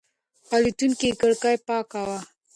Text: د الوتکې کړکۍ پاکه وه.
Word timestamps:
د 0.47 0.49
الوتکې 0.55 1.09
کړکۍ 1.19 1.55
پاکه 1.67 2.01
وه. 2.07 2.19